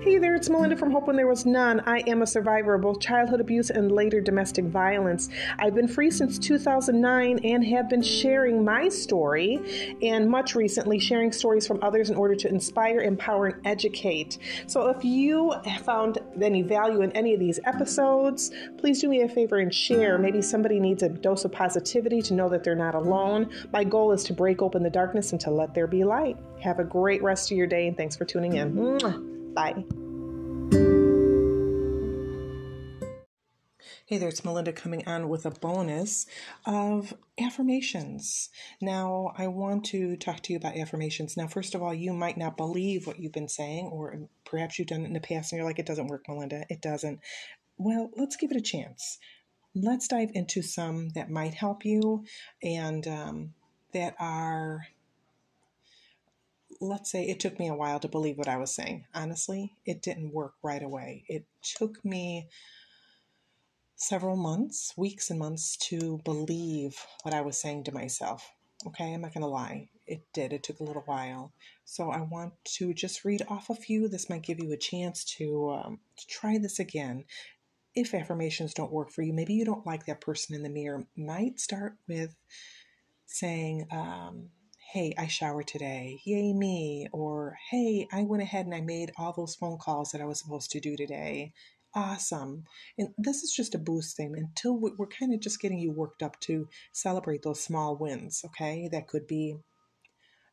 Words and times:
Hey 0.00 0.18
there, 0.18 0.34
it's 0.34 0.48
Melinda 0.48 0.76
from 0.76 0.90
Hope 0.90 1.06
When 1.06 1.16
There 1.16 1.26
Was 1.26 1.44
None. 1.44 1.80
I 1.80 1.98
am 2.08 2.22
a 2.22 2.26
survivor 2.26 2.74
of 2.74 2.80
both 2.80 2.98
childhood 2.98 3.40
abuse 3.40 3.70
and 3.70 3.92
later 3.92 4.20
domestic 4.20 4.64
violence. 4.64 5.28
I've 5.58 5.74
been 5.74 5.86
free 5.86 6.10
since 6.10 6.38
2009 6.38 7.38
and 7.44 7.64
have 7.66 7.88
been 7.88 8.02
sharing 8.02 8.64
my 8.64 8.88
story 8.88 9.96
and 10.02 10.28
much 10.28 10.54
recently 10.54 10.98
sharing 10.98 11.30
stories 11.30 11.66
from 11.66 11.78
others 11.82 12.10
in 12.10 12.16
order 12.16 12.34
to 12.34 12.48
inspire, 12.48 13.00
empower, 13.00 13.46
and 13.48 13.66
educate. 13.66 14.38
So 14.66 14.88
if 14.88 15.04
you 15.04 15.52
found 15.84 16.18
any 16.40 16.62
value 16.62 17.02
in 17.02 17.12
any 17.12 17.34
of 17.34 17.40
these 17.40 17.60
episodes, 17.64 18.50
please 18.78 19.00
do 19.00 19.08
me 19.08 19.20
a 19.20 19.28
favor 19.28 19.58
and 19.58 19.72
share. 19.72 20.18
Maybe 20.18 20.42
somebody 20.42 20.80
needs 20.80 21.02
a 21.02 21.10
dose 21.10 21.44
of 21.44 21.52
positivity 21.52 22.22
to 22.22 22.34
know 22.34 22.48
that 22.48 22.64
they're 22.64 22.74
not 22.74 22.94
alone. 22.94 23.50
My 23.72 23.84
goal 23.84 24.12
is 24.12 24.24
to 24.24 24.32
break 24.32 24.62
open 24.62 24.82
the 24.82 24.90
darkness 24.90 25.32
and 25.32 25.40
to 25.42 25.50
let 25.50 25.74
there 25.74 25.86
be 25.86 26.02
light. 26.02 26.38
Have 26.60 26.78
a 26.78 26.84
great 26.84 27.22
rest 27.22 27.52
of 27.52 27.56
your 27.56 27.66
day 27.66 27.86
and 27.86 27.96
thanks 27.96 28.16
for 28.16 28.24
tuning 28.24 28.54
in. 28.54 28.72
Mwah. 28.74 29.28
Bye. 29.54 29.84
Hey 34.06 34.18
there, 34.18 34.28
it's 34.28 34.44
Melinda 34.44 34.72
coming 34.72 35.06
on 35.06 35.28
with 35.28 35.46
a 35.46 35.50
bonus 35.50 36.26
of 36.66 37.14
affirmations. 37.40 38.50
Now, 38.80 39.32
I 39.38 39.46
want 39.46 39.84
to 39.86 40.16
talk 40.16 40.40
to 40.42 40.52
you 40.52 40.58
about 40.58 40.76
affirmations. 40.76 41.36
Now, 41.36 41.46
first 41.46 41.74
of 41.74 41.82
all, 41.82 41.94
you 41.94 42.12
might 42.12 42.36
not 42.36 42.56
believe 42.56 43.06
what 43.06 43.18
you've 43.18 43.32
been 43.32 43.48
saying, 43.48 43.86
or 43.86 44.28
perhaps 44.44 44.78
you've 44.78 44.88
done 44.88 45.02
it 45.02 45.06
in 45.06 45.12
the 45.12 45.20
past 45.20 45.52
and 45.52 45.58
you're 45.58 45.66
like, 45.66 45.78
it 45.78 45.86
doesn't 45.86 46.08
work, 46.08 46.24
Melinda. 46.28 46.66
It 46.68 46.82
doesn't. 46.82 47.20
Well, 47.78 48.10
let's 48.16 48.36
give 48.36 48.50
it 48.50 48.56
a 48.56 48.60
chance. 48.60 49.18
Let's 49.74 50.08
dive 50.08 50.30
into 50.34 50.62
some 50.62 51.10
that 51.10 51.30
might 51.30 51.54
help 51.54 51.84
you 51.84 52.24
and 52.62 53.06
um, 53.06 53.54
that 53.94 54.14
are 54.20 54.86
let's 56.82 57.10
say 57.10 57.24
it 57.24 57.40
took 57.40 57.58
me 57.58 57.68
a 57.68 57.74
while 57.74 58.00
to 58.00 58.08
believe 58.08 58.36
what 58.36 58.48
I 58.48 58.56
was 58.56 58.74
saying. 58.74 59.06
Honestly, 59.14 59.72
it 59.86 60.02
didn't 60.02 60.32
work 60.32 60.54
right 60.62 60.82
away. 60.82 61.24
It 61.28 61.46
took 61.62 62.04
me 62.04 62.48
several 63.96 64.36
months, 64.36 64.92
weeks 64.96 65.30
and 65.30 65.38
months 65.38 65.76
to 65.76 66.20
believe 66.24 66.96
what 67.22 67.34
I 67.34 67.40
was 67.40 67.60
saying 67.60 67.84
to 67.84 67.92
myself. 67.92 68.50
Okay, 68.84 69.14
I'm 69.14 69.20
not 69.20 69.32
going 69.32 69.42
to 69.42 69.48
lie. 69.48 69.90
It 70.08 70.22
did. 70.32 70.52
It 70.52 70.64
took 70.64 70.80
a 70.80 70.84
little 70.84 71.04
while. 71.06 71.52
So 71.84 72.10
I 72.10 72.20
want 72.22 72.52
to 72.78 72.92
just 72.92 73.24
read 73.24 73.42
off 73.48 73.70
a 73.70 73.76
few. 73.76 74.08
This 74.08 74.28
might 74.28 74.42
give 74.42 74.58
you 74.58 74.72
a 74.72 74.76
chance 74.76 75.24
to, 75.36 75.70
um, 75.70 76.00
to 76.16 76.26
try 76.26 76.58
this 76.58 76.80
again. 76.80 77.24
If 77.94 78.12
affirmations 78.12 78.74
don't 78.74 78.90
work 78.90 79.10
for 79.10 79.22
you, 79.22 79.32
maybe 79.32 79.54
you 79.54 79.64
don't 79.64 79.86
like 79.86 80.06
that 80.06 80.20
person 80.20 80.56
in 80.56 80.64
the 80.64 80.68
mirror. 80.68 81.04
Might 81.16 81.60
start 81.60 81.94
with 82.08 82.34
saying, 83.26 83.86
um, 83.92 84.48
hey, 84.92 85.14
I 85.16 85.26
showered 85.26 85.68
today, 85.68 86.20
yay 86.26 86.52
me, 86.52 87.08
or 87.12 87.56
hey, 87.70 88.06
I 88.12 88.24
went 88.24 88.42
ahead 88.42 88.66
and 88.66 88.74
I 88.74 88.82
made 88.82 89.10
all 89.16 89.32
those 89.32 89.54
phone 89.54 89.78
calls 89.78 90.12
that 90.12 90.20
I 90.20 90.26
was 90.26 90.40
supposed 90.40 90.70
to 90.72 90.80
do 90.80 90.98
today. 90.98 91.54
Awesome. 91.94 92.64
And 92.98 93.08
this 93.16 93.42
is 93.42 93.54
just 93.54 93.74
a 93.74 93.78
boost 93.78 94.18
thing 94.18 94.34
until 94.36 94.76
we're 94.76 95.06
kind 95.06 95.32
of 95.32 95.40
just 95.40 95.62
getting 95.62 95.78
you 95.78 95.90
worked 95.90 96.22
up 96.22 96.38
to 96.40 96.68
celebrate 96.92 97.40
those 97.40 97.64
small 97.64 97.96
wins, 97.96 98.44
okay? 98.44 98.90
That 98.92 99.08
could 99.08 99.26
be 99.26 99.56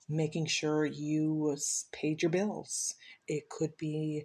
making 0.07 0.45
sure 0.45 0.85
you 0.85 1.57
paid 1.91 2.21
your 2.21 2.31
bills. 2.31 2.95
It 3.27 3.49
could 3.49 3.75
be 3.75 4.23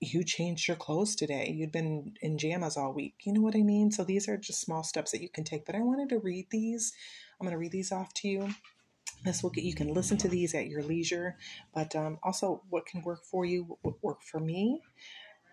you 0.00 0.24
changed 0.24 0.66
your 0.66 0.78
clothes 0.78 1.14
today. 1.14 1.52
You'd 1.54 1.72
been 1.72 2.14
in 2.22 2.38
jammies 2.38 2.78
all 2.78 2.94
week. 2.94 3.16
You 3.24 3.34
know 3.34 3.42
what 3.42 3.54
I 3.54 3.62
mean? 3.62 3.90
So 3.90 4.02
these 4.02 4.30
are 4.30 4.38
just 4.38 4.62
small 4.62 4.82
steps 4.82 5.10
that 5.10 5.20
you 5.20 5.28
can 5.28 5.44
take. 5.44 5.66
But 5.66 5.74
I 5.74 5.80
wanted 5.80 6.08
to 6.08 6.20
read 6.20 6.46
these. 6.50 6.94
I'm 7.38 7.44
going 7.44 7.52
to 7.52 7.58
read 7.58 7.72
these 7.72 7.92
off 7.92 8.14
to 8.14 8.28
you 8.28 8.48
this 9.24 9.42
will 9.42 9.50
get 9.50 9.64
you 9.64 9.74
can 9.74 9.92
listen 9.92 10.16
to 10.16 10.28
these 10.28 10.54
at 10.54 10.66
your 10.66 10.82
leisure 10.82 11.36
but 11.74 11.94
um, 11.96 12.18
also 12.22 12.62
what 12.70 12.86
can 12.86 13.02
work 13.02 13.24
for 13.24 13.44
you 13.44 13.78
what 13.82 13.94
work 14.02 14.22
for 14.22 14.40
me 14.40 14.80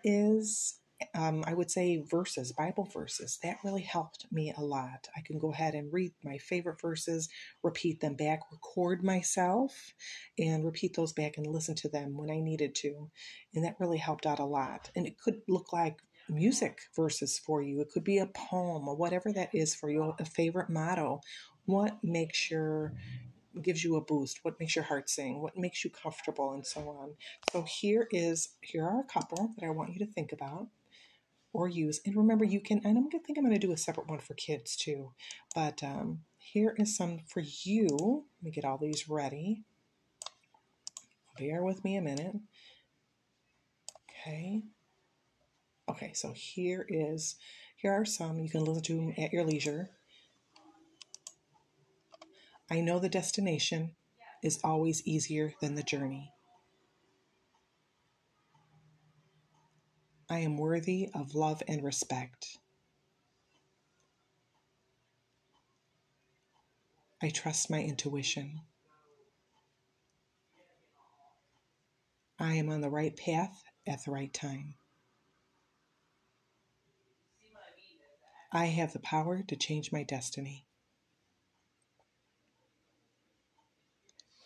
is 0.04 0.78
um, 1.14 1.44
I 1.46 1.54
would 1.54 1.70
say 1.70 2.02
verses, 2.08 2.52
Bible 2.52 2.88
verses. 2.92 3.38
That 3.42 3.58
really 3.64 3.82
helped 3.82 4.26
me 4.32 4.54
a 4.56 4.62
lot. 4.62 5.08
I 5.16 5.20
can 5.20 5.38
go 5.38 5.52
ahead 5.52 5.74
and 5.74 5.92
read 5.92 6.12
my 6.22 6.38
favorite 6.38 6.80
verses, 6.80 7.28
repeat 7.62 8.00
them 8.00 8.14
back, 8.14 8.40
record 8.50 9.02
myself, 9.02 9.92
and 10.38 10.64
repeat 10.64 10.94
those 10.94 11.12
back 11.12 11.36
and 11.36 11.46
listen 11.46 11.74
to 11.76 11.88
them 11.88 12.16
when 12.16 12.30
I 12.30 12.40
needed 12.40 12.74
to. 12.76 13.10
And 13.54 13.64
that 13.64 13.76
really 13.78 13.98
helped 13.98 14.26
out 14.26 14.38
a 14.38 14.44
lot. 14.44 14.90
And 14.96 15.06
it 15.06 15.18
could 15.18 15.40
look 15.48 15.72
like 15.72 15.98
music 16.28 16.78
verses 16.96 17.38
for 17.38 17.60
you, 17.60 17.80
it 17.80 17.90
could 17.90 18.04
be 18.04 18.18
a 18.18 18.26
poem 18.26 18.88
or 18.88 18.96
whatever 18.96 19.30
that 19.32 19.54
is 19.54 19.74
for 19.74 19.90
you, 19.90 20.14
a 20.18 20.24
favorite 20.24 20.70
motto. 20.70 21.20
What 21.66 22.02
makes 22.02 22.50
your 22.50 22.94
gives 23.62 23.84
you 23.84 23.96
a 23.96 24.00
boost, 24.00 24.40
what 24.42 24.58
makes 24.58 24.74
your 24.74 24.84
heart 24.84 25.08
sing, 25.08 25.40
what 25.40 25.56
makes 25.56 25.84
you 25.84 25.90
comfortable, 25.90 26.52
and 26.52 26.66
so 26.66 26.80
on. 26.88 27.14
So 27.52 27.62
here 27.62 28.08
is 28.10 28.50
here 28.60 28.84
are 28.84 29.00
a 29.00 29.12
couple 29.12 29.52
that 29.56 29.66
I 29.66 29.70
want 29.70 29.92
you 29.92 29.98
to 30.04 30.12
think 30.12 30.32
about 30.32 30.68
or 31.52 31.68
use. 31.68 32.00
And 32.04 32.16
remember, 32.16 32.44
you 32.44 32.60
can. 32.60 32.80
And 32.84 32.98
I'm 32.98 33.08
gonna 33.08 33.22
think 33.24 33.38
I'm 33.38 33.44
gonna 33.44 33.58
do 33.58 33.72
a 33.72 33.76
separate 33.76 34.08
one 34.08 34.18
for 34.18 34.34
kids 34.34 34.76
too. 34.76 35.12
But 35.54 35.82
um, 35.82 36.20
here 36.36 36.74
is 36.78 36.96
some 36.96 37.20
for 37.26 37.40
you. 37.62 38.24
Let 38.40 38.44
me 38.44 38.50
get 38.50 38.64
all 38.64 38.78
these 38.78 39.08
ready. 39.08 39.64
Bear 41.38 41.62
with 41.62 41.84
me 41.84 41.96
a 41.96 42.02
minute. 42.02 42.36
Okay. 44.10 44.62
Okay, 45.88 46.12
so 46.14 46.32
here 46.32 46.86
is 46.88 47.36
here 47.76 47.92
are 47.92 48.04
some. 48.04 48.38
You 48.38 48.48
can 48.48 48.64
listen 48.64 48.82
to 48.84 48.96
them 48.96 49.14
at 49.18 49.32
your 49.32 49.44
leisure. 49.44 49.90
I 52.70 52.80
know 52.80 52.98
the 52.98 53.08
destination 53.08 53.94
is 54.42 54.58
always 54.64 55.06
easier 55.06 55.52
than 55.60 55.74
the 55.74 55.82
journey. 55.82 56.32
I 60.30 60.38
am 60.38 60.56
worthy 60.56 61.10
of 61.14 61.34
love 61.34 61.62
and 61.68 61.84
respect. 61.84 62.58
I 67.22 67.28
trust 67.28 67.70
my 67.70 67.82
intuition. 67.82 68.60
I 72.38 72.54
am 72.54 72.70
on 72.70 72.80
the 72.80 72.90
right 72.90 73.16
path 73.16 73.62
at 73.86 74.04
the 74.04 74.10
right 74.10 74.32
time. 74.32 74.74
I 78.52 78.66
have 78.66 78.92
the 78.92 78.98
power 79.00 79.42
to 79.42 79.56
change 79.56 79.92
my 79.92 80.02
destiny. 80.02 80.66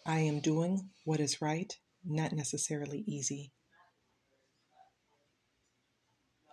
I 0.08 0.20
am 0.20 0.40
doing 0.40 0.88
what 1.04 1.20
is 1.20 1.42
right, 1.42 1.70
not 2.02 2.32
necessarily 2.32 3.04
easy. 3.06 3.52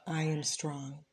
I 0.06 0.24
am 0.24 0.44
strong. 0.44 1.06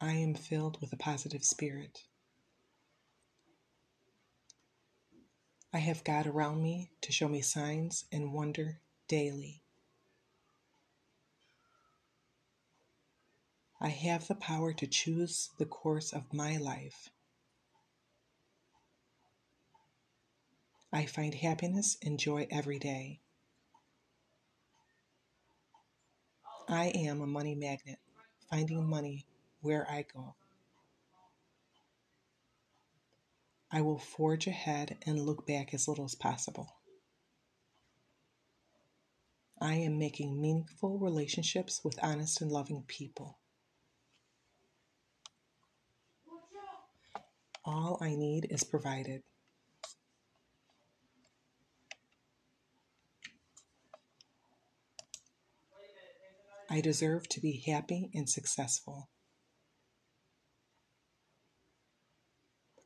I 0.00 0.12
am 0.12 0.36
filled 0.36 0.80
with 0.80 0.92
a 0.92 0.96
positive 0.96 1.42
spirit. 1.42 2.04
I 5.72 5.78
have 5.78 6.04
God 6.04 6.28
around 6.28 6.62
me 6.62 6.92
to 7.00 7.10
show 7.10 7.26
me 7.26 7.40
signs 7.40 8.04
and 8.12 8.32
wonder 8.32 8.78
daily. 9.08 9.60
I 13.80 13.88
have 13.88 14.28
the 14.28 14.36
power 14.36 14.72
to 14.72 14.86
choose 14.86 15.50
the 15.58 15.66
course 15.66 16.12
of 16.12 16.32
my 16.32 16.58
life. 16.58 17.10
I 20.94 21.06
find 21.06 21.34
happiness 21.34 21.96
and 22.04 22.20
joy 22.20 22.46
every 22.52 22.78
day. 22.78 23.18
I 26.68 26.92
am 26.94 27.20
a 27.20 27.26
money 27.26 27.56
magnet, 27.56 27.98
finding 28.48 28.88
money 28.88 29.26
where 29.60 29.90
I 29.90 30.06
go. 30.14 30.36
I 33.72 33.80
will 33.80 33.98
forge 33.98 34.46
ahead 34.46 34.98
and 35.04 35.18
look 35.18 35.48
back 35.48 35.74
as 35.74 35.88
little 35.88 36.04
as 36.04 36.14
possible. 36.14 36.76
I 39.60 39.74
am 39.74 39.98
making 39.98 40.40
meaningful 40.40 40.98
relationships 41.00 41.80
with 41.82 41.98
honest 42.04 42.40
and 42.40 42.52
loving 42.52 42.84
people. 42.86 43.38
All 47.64 47.98
I 48.00 48.14
need 48.14 48.46
is 48.48 48.62
provided. 48.62 49.24
I 56.74 56.80
deserve 56.80 57.28
to 57.28 57.40
be 57.40 57.62
happy 57.68 58.10
and 58.16 58.28
successful. 58.28 59.08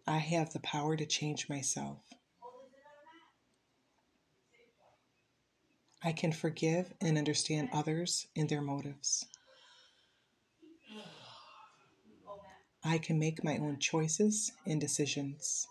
I 0.06 0.18
have 0.18 0.52
the 0.52 0.60
power 0.60 0.94
to 0.94 1.06
change 1.06 1.48
myself. 1.48 2.02
I 6.04 6.12
can 6.12 6.32
forgive 6.32 6.92
and 7.00 7.16
understand 7.16 7.70
others 7.72 8.26
and 8.36 8.46
their 8.46 8.60
motives. 8.60 9.24
I 12.84 12.98
can 12.98 13.18
make 13.18 13.42
my 13.42 13.56
own 13.56 13.78
choices 13.78 14.52
and 14.66 14.78
decisions. 14.78 15.66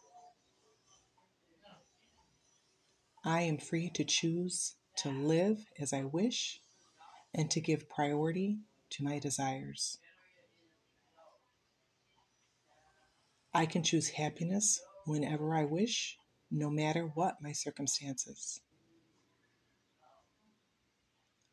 I 3.23 3.43
am 3.43 3.59
free 3.59 3.91
to 3.91 4.03
choose 4.03 4.73
to 5.03 5.11
live 5.11 5.67
as 5.79 5.93
I 5.93 6.03
wish 6.03 6.61
and 7.37 7.51
to 7.51 7.61
give 7.61 7.87
priority 7.87 8.57
to 8.89 9.03
my 9.03 9.19
desires. 9.19 9.99
I 13.53 13.65
can 13.67 13.83
choose 13.83 14.09
happiness 14.09 14.81
whenever 15.05 15.55
I 15.55 15.63
wish, 15.63 16.17
no 16.51 16.69
matter 16.69 17.03
what 17.03 17.41
my 17.41 17.51
circumstances. 17.51 18.59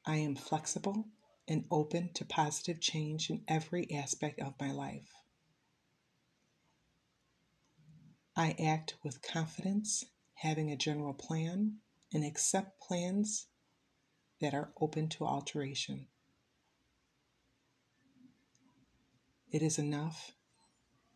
I 0.06 0.16
am 0.16 0.34
flexible 0.34 1.06
and 1.46 1.66
open 1.70 2.10
to 2.14 2.24
positive 2.24 2.80
change 2.80 3.30
in 3.30 3.42
every 3.46 3.92
aspect 3.92 4.40
of 4.40 4.54
my 4.60 4.72
life. 4.72 5.10
I 8.36 8.56
act 8.58 8.96
with 9.02 9.22
confidence, 9.22 10.04
having 10.34 10.70
a 10.70 10.76
general 10.76 11.14
plan, 11.14 11.76
and 12.12 12.24
accept 12.24 12.80
plans 12.80 13.46
that 14.44 14.52
are 14.52 14.68
open 14.78 15.08
to 15.08 15.24
alteration. 15.24 16.06
It 19.50 19.62
is 19.62 19.78
enough 19.78 20.32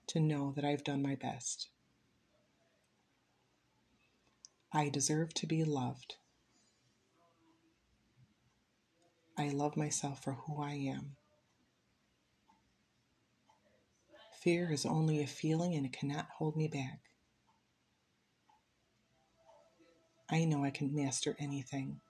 to 0.07 0.19
know 0.19 0.55
that 0.57 0.65
I've 0.65 0.83
done 0.83 1.03
my 1.03 1.15
best. 1.15 1.69
I 4.73 4.89
deserve 4.89 5.35
to 5.35 5.47
be 5.47 5.63
loved. 5.63 6.15
I 9.37 9.51
love 9.51 9.77
myself 9.77 10.25
for 10.25 10.33
who 10.33 10.63
I 10.63 10.73
am. 10.73 11.17
Fear 14.41 14.73
is 14.73 14.87
only 14.87 15.23
a 15.23 15.27
feeling 15.27 15.75
and 15.75 15.85
it 15.85 15.93
cannot 15.93 16.29
hold 16.39 16.57
me 16.57 16.67
back. 16.67 17.01
I 20.31 20.47
know 20.47 20.65
I 20.65 20.71
can 20.71 20.95
master 20.95 21.37
anything. 21.39 22.01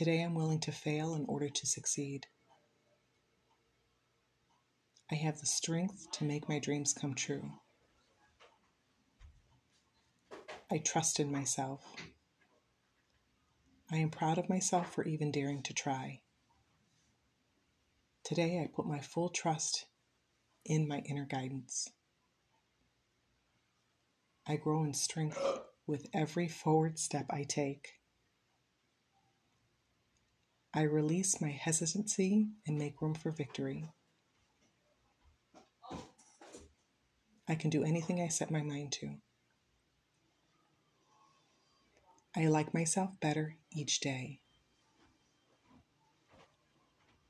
Today 0.00 0.22
I'm 0.22 0.34
willing 0.34 0.60
to 0.60 0.72
fail 0.72 1.12
in 1.14 1.26
order 1.26 1.50
to 1.50 1.66
succeed. 1.66 2.26
I 5.10 5.14
have 5.16 5.38
the 5.38 5.46
strength 5.46 6.10
to 6.12 6.24
make 6.24 6.48
my 6.48 6.58
dreams 6.58 6.94
come 6.94 7.12
true. 7.12 7.52
I 10.70 10.78
trust 10.78 11.20
in 11.20 11.30
myself. 11.30 11.84
I 13.92 13.98
am 13.98 14.08
proud 14.08 14.38
of 14.38 14.48
myself 14.48 14.90
for 14.90 15.04
even 15.04 15.30
daring 15.30 15.62
to 15.64 15.74
try. 15.74 16.22
Today 18.24 18.58
I 18.58 18.74
put 18.74 18.86
my 18.86 19.00
full 19.00 19.28
trust 19.28 19.84
in 20.64 20.88
my 20.88 21.00
inner 21.00 21.26
guidance. 21.26 21.90
I 24.46 24.56
grow 24.56 24.82
in 24.82 24.94
strength 24.94 25.38
with 25.86 26.06
every 26.14 26.48
forward 26.48 26.98
step 26.98 27.26
I 27.28 27.42
take. 27.42 27.99
I 30.80 30.84
release 30.84 31.42
my 31.42 31.50
hesitancy 31.50 32.46
and 32.66 32.78
make 32.78 33.02
room 33.02 33.12
for 33.12 33.30
victory. 33.30 33.84
I 37.46 37.54
can 37.54 37.68
do 37.68 37.84
anything 37.84 38.22
I 38.22 38.28
set 38.28 38.50
my 38.50 38.62
mind 38.62 38.90
to. 38.92 39.16
I 42.34 42.46
like 42.46 42.72
myself 42.72 43.10
better 43.20 43.56
each 43.76 44.00
day. 44.00 44.40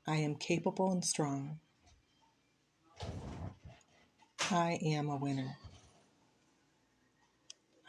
I 0.07 0.15
am 0.15 0.35
capable 0.35 0.93
and 0.93 1.03
strong. 1.03 1.59
I 4.49 4.79
am 4.81 5.09
a 5.09 5.17
winner. 5.17 5.57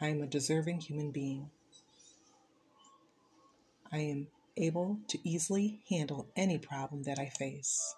I 0.01 0.09
am 0.09 0.21
a 0.21 0.27
deserving 0.27 0.81
human 0.81 1.11
being. 1.11 1.51
I 3.93 3.99
am 3.99 4.27
able 4.57 4.99
to 5.07 5.17
easily 5.27 5.83
handle 5.89 6.29
any 6.35 6.57
problem 6.57 7.03
that 7.03 7.19
I 7.19 7.29
face. 7.37 7.95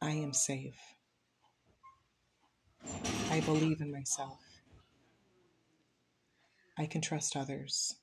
I 0.00 0.10
am 0.10 0.32
safe. 0.32 0.78
I 3.30 3.40
believe 3.40 3.80
in 3.80 3.92
myself. 3.92 4.40
I 6.76 6.86
can 6.86 7.00
trust 7.00 7.36
others. 7.36 7.96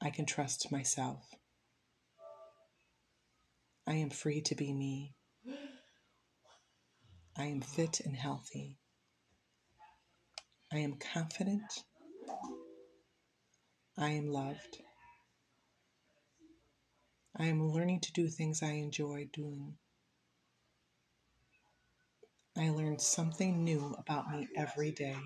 I 0.00 0.10
can 0.10 0.26
trust 0.26 0.70
myself. 0.70 1.34
I 3.86 3.94
am 3.94 4.10
free 4.10 4.40
to 4.42 4.54
be 4.54 4.72
me. 4.72 5.14
I 7.36 7.44
am 7.44 7.60
fit 7.60 8.00
and 8.00 8.16
healthy. 8.16 8.78
I 10.72 10.78
am 10.78 10.94
confident. 10.94 11.84
I 13.96 14.10
am 14.10 14.26
loved. 14.26 14.78
I 17.36 17.46
am 17.46 17.70
learning 17.70 18.00
to 18.00 18.12
do 18.12 18.28
things 18.28 18.60
I 18.60 18.72
enjoy 18.72 19.28
doing. 19.32 19.76
I 22.56 22.70
learn 22.70 22.98
something 22.98 23.62
new 23.62 23.94
about 23.98 24.30
me 24.30 24.48
every 24.56 24.90
day. 24.90 25.16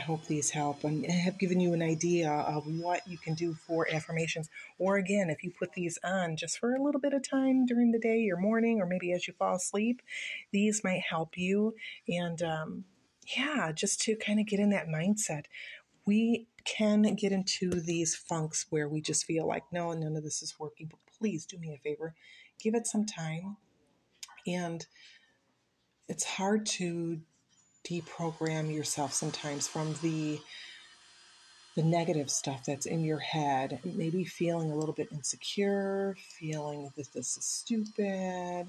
I 0.00 0.02
hope 0.02 0.24
these 0.24 0.48
help 0.48 0.82
and 0.84 1.04
have 1.04 1.38
given 1.38 1.60
you 1.60 1.74
an 1.74 1.82
idea 1.82 2.30
of 2.30 2.64
what 2.66 3.06
you 3.06 3.18
can 3.18 3.34
do 3.34 3.52
for 3.52 3.86
affirmations. 3.92 4.48
Or 4.78 4.96
again, 4.96 5.28
if 5.28 5.44
you 5.44 5.50
put 5.50 5.74
these 5.74 5.98
on 6.02 6.36
just 6.36 6.58
for 6.58 6.74
a 6.74 6.82
little 6.82 7.02
bit 7.02 7.12
of 7.12 7.28
time 7.28 7.66
during 7.66 7.92
the 7.92 7.98
day 7.98 8.16
your 8.20 8.38
morning, 8.38 8.80
or 8.80 8.86
maybe 8.86 9.12
as 9.12 9.28
you 9.28 9.34
fall 9.34 9.56
asleep, 9.56 10.00
these 10.52 10.82
might 10.82 11.02
help 11.02 11.36
you. 11.36 11.74
And 12.08 12.40
um, 12.40 12.84
yeah, 13.36 13.72
just 13.72 14.00
to 14.02 14.16
kind 14.16 14.40
of 14.40 14.46
get 14.46 14.58
in 14.58 14.70
that 14.70 14.88
mindset. 14.88 15.44
We 16.06 16.46
can 16.64 17.02
get 17.14 17.30
into 17.30 17.68
these 17.68 18.16
funks 18.16 18.64
where 18.70 18.88
we 18.88 19.02
just 19.02 19.26
feel 19.26 19.46
like, 19.46 19.64
no, 19.70 19.92
none 19.92 20.16
of 20.16 20.24
this 20.24 20.40
is 20.40 20.58
working. 20.58 20.86
But 20.86 21.00
please 21.18 21.44
do 21.44 21.58
me 21.58 21.74
a 21.74 21.78
favor, 21.78 22.14
give 22.58 22.74
it 22.74 22.86
some 22.86 23.04
time. 23.04 23.58
And 24.46 24.86
it's 26.08 26.24
hard 26.24 26.64
to 26.66 27.20
deprogram 27.88 28.74
yourself 28.74 29.12
sometimes 29.12 29.66
from 29.66 29.94
the 30.02 30.40
the 31.76 31.82
negative 31.82 32.30
stuff 32.30 32.64
that's 32.66 32.86
in 32.86 33.04
your 33.04 33.20
head 33.20 33.78
maybe 33.84 34.24
feeling 34.24 34.70
a 34.70 34.74
little 34.74 34.94
bit 34.94 35.08
insecure 35.12 36.16
feeling 36.38 36.90
that 36.96 37.12
this 37.12 37.36
is 37.36 37.44
stupid. 37.44 38.66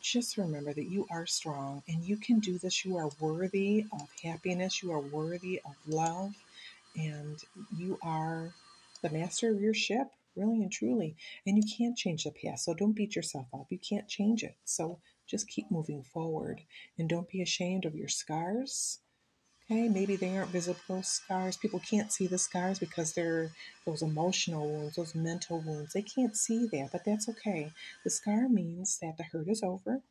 Just 0.00 0.36
remember 0.36 0.72
that 0.72 0.90
you 0.90 1.06
are 1.10 1.26
strong 1.26 1.82
and 1.88 2.04
you 2.04 2.16
can 2.16 2.38
do 2.38 2.58
this. 2.58 2.84
You 2.84 2.96
are 2.98 3.10
worthy 3.20 3.86
of 3.92 4.08
happiness. 4.22 4.82
You 4.82 4.92
are 4.92 5.00
worthy 5.00 5.60
of 5.64 5.74
love. 5.86 6.34
And 6.96 7.42
you 7.76 7.98
are 8.02 8.52
the 9.02 9.10
master 9.10 9.50
of 9.50 9.60
your 9.60 9.74
ship 9.74 10.08
really 10.36 10.62
and 10.62 10.70
truly. 10.70 11.16
And 11.46 11.56
you 11.56 11.64
can't 11.76 11.96
change 11.96 12.24
the 12.24 12.30
past. 12.30 12.64
So 12.64 12.74
don't 12.74 12.92
beat 12.92 13.16
yourself 13.16 13.46
up. 13.54 13.66
You 13.70 13.78
can't 13.78 14.06
change 14.08 14.42
it. 14.42 14.54
So 14.64 14.98
just 15.26 15.48
keep 15.48 15.70
moving 15.70 16.02
forward 16.02 16.62
and 16.98 17.08
don't 17.08 17.28
be 17.28 17.42
ashamed 17.42 17.84
of 17.84 17.94
your 17.94 18.08
scars. 18.08 19.00
Okay, 19.64 19.88
maybe 19.88 20.16
they 20.16 20.36
aren't 20.36 20.50
visible 20.50 21.02
scars. 21.02 21.56
People 21.56 21.80
can't 21.80 22.12
see 22.12 22.26
the 22.26 22.36
scars 22.36 22.78
because 22.78 23.14
they're 23.14 23.50
those 23.86 24.02
emotional 24.02 24.68
wounds, 24.68 24.96
those 24.96 25.14
mental 25.14 25.62
wounds. 25.62 25.94
They 25.94 26.02
can't 26.02 26.36
see 26.36 26.66
that, 26.66 26.90
but 26.92 27.04
that's 27.06 27.30
okay. 27.30 27.72
The 28.04 28.10
scar 28.10 28.48
means 28.48 28.98
that 29.00 29.16
the 29.16 29.22
hurt 29.24 29.48
is 29.48 29.62
over. 29.62 30.02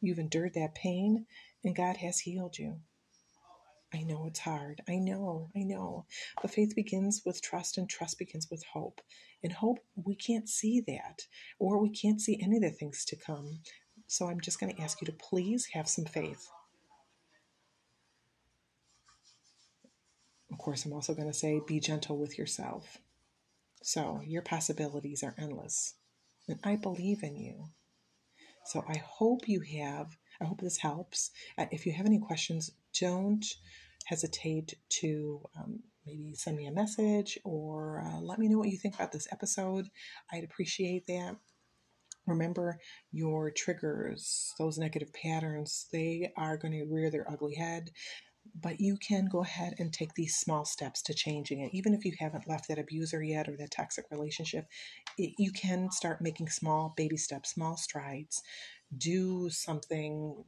You've 0.00 0.18
endured 0.18 0.54
that 0.54 0.74
pain, 0.74 1.26
and 1.62 1.76
God 1.76 1.98
has 1.98 2.20
healed 2.20 2.58
you. 2.58 2.80
I 3.92 4.02
know 4.02 4.26
it's 4.26 4.40
hard. 4.40 4.82
I 4.88 4.96
know, 4.96 5.50
I 5.54 5.60
know. 5.60 6.06
But 6.40 6.50
faith 6.50 6.74
begins 6.74 7.22
with 7.24 7.42
trust, 7.42 7.78
and 7.78 7.88
trust 7.88 8.18
begins 8.18 8.48
with 8.50 8.64
hope. 8.72 9.00
And 9.42 9.52
hope, 9.52 9.78
we 9.94 10.14
can't 10.14 10.48
see 10.48 10.80
that, 10.86 11.26
or 11.58 11.78
we 11.78 11.90
can't 11.90 12.20
see 12.20 12.40
any 12.42 12.56
of 12.56 12.62
the 12.62 12.70
things 12.70 13.04
to 13.06 13.16
come. 13.16 13.60
So 14.06 14.28
I'm 14.28 14.40
just 14.40 14.60
going 14.60 14.74
to 14.74 14.82
ask 14.82 15.00
you 15.00 15.06
to 15.06 15.12
please 15.12 15.66
have 15.72 15.88
some 15.88 16.04
faith. 16.04 16.48
Of 20.50 20.58
course, 20.58 20.84
I'm 20.84 20.92
also 20.92 21.14
going 21.14 21.28
to 21.28 21.34
say 21.34 21.60
be 21.66 21.80
gentle 21.80 22.16
with 22.16 22.38
yourself. 22.38 22.98
So 23.82 24.20
your 24.26 24.42
possibilities 24.42 25.22
are 25.22 25.34
endless. 25.38 25.94
And 26.48 26.58
I 26.64 26.76
believe 26.76 27.22
in 27.22 27.36
you. 27.36 27.70
So 28.64 28.84
I 28.88 28.98
hope 28.98 29.48
you 29.48 29.60
have, 29.80 30.16
I 30.40 30.44
hope 30.44 30.60
this 30.60 30.78
helps. 30.78 31.30
Uh, 31.56 31.66
if 31.70 31.86
you 31.86 31.92
have 31.92 32.06
any 32.06 32.18
questions, 32.18 32.72
don't 33.00 33.44
hesitate 34.06 34.74
to 34.88 35.40
um, 35.56 35.80
maybe 36.06 36.34
send 36.34 36.56
me 36.56 36.66
a 36.66 36.72
message 36.72 37.38
or 37.44 38.02
uh, 38.04 38.20
let 38.20 38.38
me 38.38 38.48
know 38.48 38.58
what 38.58 38.68
you 38.68 38.78
think 38.78 38.94
about 38.94 39.12
this 39.12 39.28
episode. 39.30 39.88
I'd 40.32 40.44
appreciate 40.44 41.06
that. 41.06 41.36
Remember 42.26 42.78
your 43.12 43.50
triggers, 43.50 44.52
those 44.58 44.78
negative 44.78 45.12
patterns, 45.12 45.86
they 45.92 46.32
are 46.36 46.56
going 46.56 46.72
to 46.72 46.84
rear 46.84 47.10
their 47.10 47.30
ugly 47.30 47.54
head. 47.54 47.90
but 48.54 48.80
you 48.80 48.96
can 48.96 49.26
go 49.28 49.42
ahead 49.42 49.74
and 49.78 49.92
take 49.92 50.14
these 50.14 50.36
small 50.36 50.64
steps 50.64 51.02
to 51.02 51.14
changing 51.14 51.60
it. 51.60 51.74
Even 51.74 51.94
if 51.94 52.04
you 52.04 52.12
haven't 52.18 52.48
left 52.48 52.68
that 52.68 52.78
abuser 52.78 53.22
yet 53.22 53.48
or 53.48 53.56
that 53.56 53.70
toxic 53.70 54.06
relationship, 54.10 54.66
it, 55.18 55.34
you 55.38 55.52
can 55.52 55.90
start 55.90 56.20
making 56.22 56.48
small 56.48 56.94
baby 56.96 57.16
steps, 57.16 57.50
small 57.50 57.76
strides. 57.76 58.42
Do 58.96 59.50
something 59.50 60.44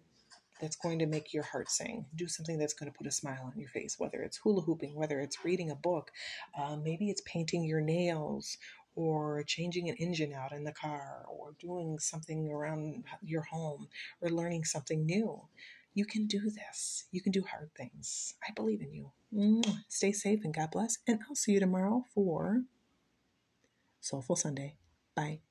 that's 0.60 0.76
going 0.76 0.98
to 1.00 1.06
make 1.06 1.32
your 1.32 1.42
heart 1.42 1.70
sing. 1.70 2.06
Do 2.14 2.28
something 2.28 2.58
that's 2.58 2.74
going 2.74 2.90
to 2.90 2.96
put 2.96 3.06
a 3.06 3.12
smile 3.12 3.50
on 3.52 3.58
your 3.58 3.68
face, 3.68 3.96
whether 3.98 4.22
it's 4.22 4.38
hula 4.38 4.62
hooping, 4.62 4.94
whether 4.94 5.20
it's 5.20 5.44
reading 5.44 5.70
a 5.70 5.76
book, 5.76 6.10
uh, 6.58 6.76
maybe 6.76 7.10
it's 7.10 7.22
painting 7.24 7.64
your 7.64 7.80
nails 7.80 8.58
or 8.94 9.44
changing 9.44 9.88
an 9.88 9.94
engine 9.96 10.32
out 10.32 10.52
in 10.52 10.64
the 10.64 10.72
car 10.72 11.24
or 11.28 11.54
doing 11.60 11.98
something 11.98 12.50
around 12.50 13.04
your 13.22 13.42
home 13.42 13.88
or 14.20 14.28
learning 14.28 14.64
something 14.64 15.06
new. 15.06 15.40
You 15.94 16.04
can 16.04 16.26
do 16.26 16.50
this. 16.50 17.04
You 17.10 17.20
can 17.20 17.32
do 17.32 17.42
hard 17.42 17.70
things. 17.76 18.34
I 18.46 18.52
believe 18.54 18.82
in 18.82 18.92
you. 18.92 19.10
Stay 19.88 20.12
safe 20.12 20.40
and 20.44 20.54
God 20.54 20.70
bless. 20.70 20.98
And 21.06 21.20
I'll 21.28 21.34
see 21.34 21.52
you 21.52 21.60
tomorrow 21.60 22.04
for 22.14 22.62
Soulful 24.00 24.36
Sunday. 24.36 24.76
Bye. 25.14 25.47